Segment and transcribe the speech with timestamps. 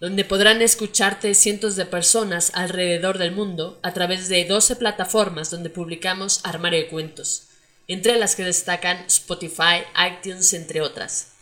[0.00, 5.70] donde podrán escucharte cientos de personas alrededor del mundo a través de 12 plataformas donde
[5.70, 7.48] publicamos Armario de Cuentos,
[7.88, 11.32] entre las que destacan Spotify, iTunes, entre otras.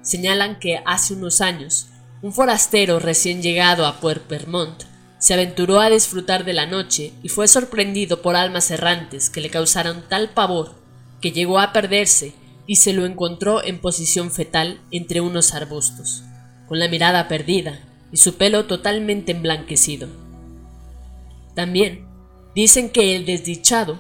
[0.02, 1.88] Señalan que hace unos años,
[2.22, 4.84] un forastero recién llegado a Puerpermont
[5.20, 9.50] se aventuró a disfrutar de la noche y fue sorprendido por almas errantes que le
[9.50, 10.76] causaron tal pavor
[11.22, 12.34] que llegó a perderse
[12.66, 16.24] y se lo encontró en posición fetal entre unos arbustos,
[16.68, 17.80] con la mirada perdida
[18.12, 20.08] y su pelo totalmente emblanquecido.
[21.54, 22.06] También
[22.56, 24.00] dicen que el desdichado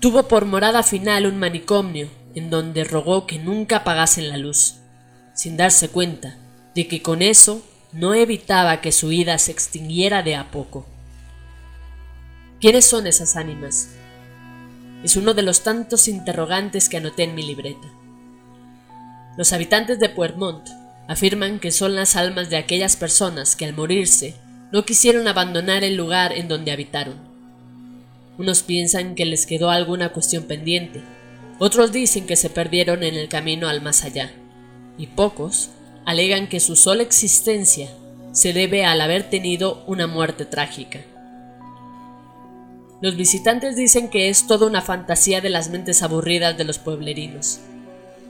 [0.00, 4.76] Tuvo por morada final un manicomio en donde rogó que nunca apagasen la luz,
[5.34, 6.36] sin darse cuenta
[6.76, 10.86] de que con eso no evitaba que su vida se extinguiera de a poco.
[12.60, 13.88] ¿Quiénes son esas ánimas?
[15.02, 17.88] Es uno de los tantos interrogantes que anoté en mi libreta.
[19.36, 20.64] Los habitantes de Puermont
[21.08, 24.36] afirman que son las almas de aquellas personas que al morirse
[24.70, 27.27] no quisieron abandonar el lugar en donde habitaron
[28.38, 31.02] unos piensan que les quedó alguna cuestión pendiente,
[31.58, 34.32] otros dicen que se perdieron en el camino al más allá,
[34.96, 35.70] y pocos
[36.06, 37.90] alegan que su sola existencia
[38.32, 41.00] se debe al haber tenido una muerte trágica.
[43.00, 47.60] Los visitantes dicen que es toda una fantasía de las mentes aburridas de los pueblerinos,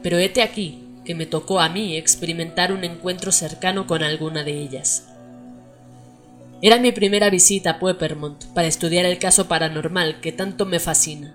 [0.02, 4.60] pero hete aquí que me tocó a mí experimentar un encuentro cercano con alguna de
[4.60, 5.08] ellas.
[6.60, 11.32] Era mi primera visita a Puepermont para estudiar el caso paranormal que tanto me fascina,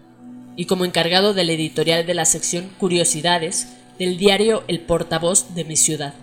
[0.57, 5.78] y como encargado del editorial de la sección Curiosidades del diario El Portavoz de mi
[5.78, 6.13] ciudad,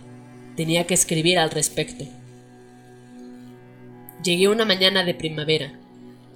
[0.55, 2.05] tenía que escribir al respecto.
[4.22, 5.72] Llegué una mañana de primavera,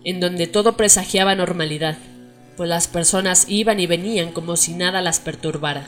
[0.02, 1.98] en donde todo presagiaba normalidad,
[2.56, 5.84] pues las personas iban y venían como si nada las perturbara.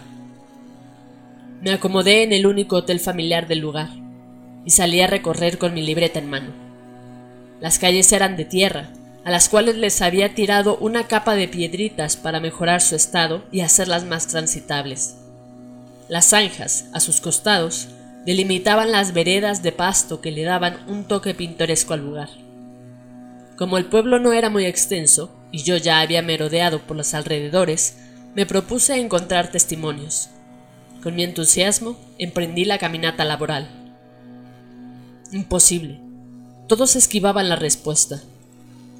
[1.62, 3.88] Me acomodé en el único hotel familiar del lugar
[4.66, 6.65] y salí a recorrer con mi libreta en mano.
[7.60, 8.90] Las calles eran de tierra,
[9.24, 13.60] a las cuales les había tirado una capa de piedritas para mejorar su estado y
[13.60, 15.16] hacerlas más transitables.
[16.08, 17.88] Las zanjas, a sus costados,
[18.24, 22.28] delimitaban las veredas de pasto que le daban un toque pintoresco al lugar.
[23.56, 27.96] Como el pueblo no era muy extenso, y yo ya había merodeado por los alrededores,
[28.34, 30.28] me propuse encontrar testimonios.
[31.02, 33.66] Con mi entusiasmo emprendí la caminata laboral.
[35.32, 36.05] Imposible.
[36.68, 38.20] Todos esquivaban la respuesta.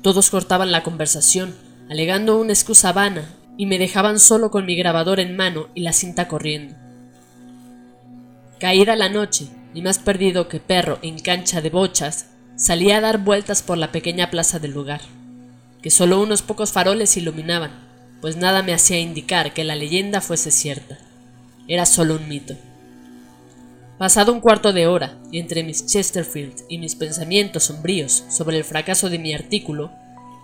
[0.00, 1.56] Todos cortaban la conversación,
[1.90, 5.92] alegando una excusa vana, y me dejaban solo con mi grabador en mano y la
[5.92, 6.76] cinta corriendo.
[8.60, 13.18] Caída la noche, y más perdido que perro en cancha de bochas, salí a dar
[13.18, 15.00] vueltas por la pequeña plaza del lugar,
[15.82, 17.72] que solo unos pocos faroles iluminaban,
[18.20, 20.98] pues nada me hacía indicar que la leyenda fuese cierta.
[21.66, 22.54] Era solo un mito.
[23.98, 29.08] Pasado un cuarto de hora, entre mis Chesterfield y mis pensamientos sombríos sobre el fracaso
[29.08, 29.90] de mi artículo,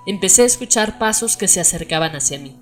[0.06, 2.56] empecé a escuchar pasos que se acercaban hacia mí.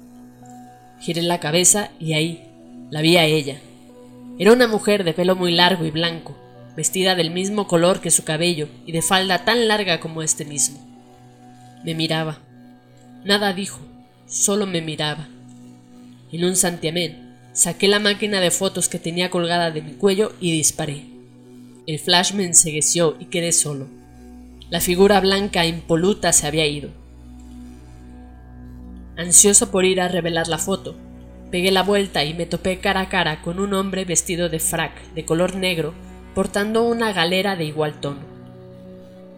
[0.98, 2.44] Giré la cabeza y ahí
[2.90, 3.60] la vi a ella.
[4.37, 6.37] Era una mujer de pelo muy largo y blanco,
[6.76, 10.81] vestida del mismo color que su cabello y de falda tan larga como este mismo.
[11.84, 12.40] Me miraba.
[13.25, 13.78] Nada dijo,
[14.26, 15.28] solo me miraba.
[16.32, 17.30] En un santiamén,
[17.60, 21.04] saqué la máquina de fotos que tenía colgada de mi cuello y disparé.
[21.86, 23.86] El flash me ensegueció y quedé solo.
[24.70, 26.88] La figura blanca impoluta se había ido.
[29.18, 30.96] Ansioso por ir a revelar la foto,
[31.50, 35.12] pegué la vuelta y me topé cara a cara con un hombre vestido de frac
[35.12, 35.92] de color negro,
[36.34, 38.20] portando una galera de igual tono.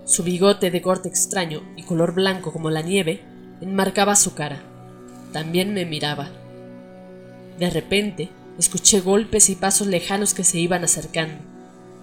[0.05, 3.21] Su bigote de corte extraño y color blanco como la nieve
[3.61, 4.63] enmarcaba su cara.
[5.33, 6.42] También me miraba.
[7.59, 8.29] De repente,
[8.59, 11.43] escuché golpes y pasos lejanos que se iban acercando,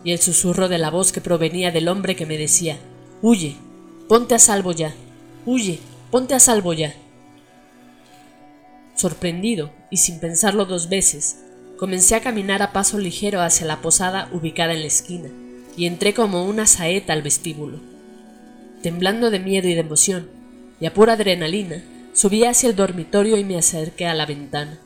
[0.04, 2.78] y el susurro de la voz que provenía del hombre que me decía,
[3.22, 3.56] Huye,
[4.08, 4.94] ponte a salvo ya,
[5.46, 5.80] huye,
[6.12, 6.94] ponte a salvo ya.
[8.96, 11.38] Sorprendido, y sin pensarlo dos veces,
[11.78, 15.30] comencé a caminar a paso ligero hacia la posada ubicada en la esquina,
[15.78, 17.80] y entré como una saeta al vestíbulo.
[18.82, 20.30] Temblando de miedo y de emoción,
[20.80, 24.80] y a pura adrenalina, subí hacia el dormitorio y me acerqué a la ventana.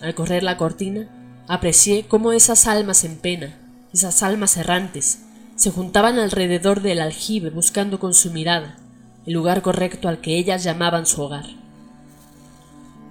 [0.00, 1.08] Al correr la cortina,
[1.46, 3.58] aprecié cómo esas almas en pena,
[3.92, 5.20] esas almas errantes,
[5.56, 8.78] se juntaban alrededor del aljibe buscando con su mirada
[9.26, 11.44] el lugar correcto al que ellas llamaban su hogar.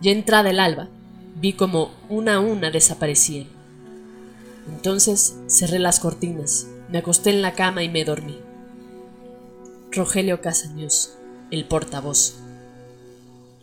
[0.02, 0.88] Ya entrada el alba,
[1.36, 3.48] vi como una a una desaparecían.
[4.68, 8.40] Entonces cerré las cortinas, me acosté en la cama y me dormí.
[9.92, 11.16] Rogelio Casaños,
[11.52, 12.36] el portavoz.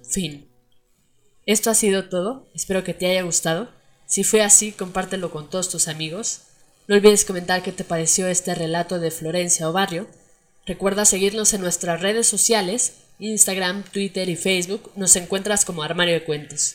[0.03, 0.47] Fin.
[1.47, 3.71] Esto ha sido todo, espero que te haya gustado.
[4.07, 6.43] Si fue así, compártelo con todos tus amigos.
[6.89, 10.09] No olvides comentar qué te pareció este relato de Florencia o Barrio.
[10.67, 16.25] Recuerda seguirnos en nuestras redes sociales Instagram, Twitter y Facebook nos encuentras como Armario de
[16.25, 16.75] Cuentos.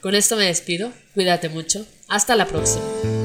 [0.00, 3.17] Con esto me despido, cuídate mucho, hasta la próxima.